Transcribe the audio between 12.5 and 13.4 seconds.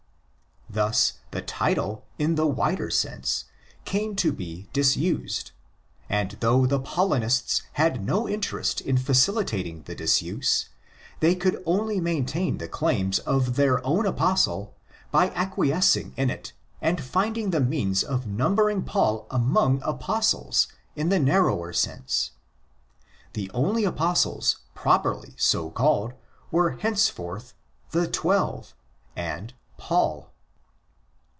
the claims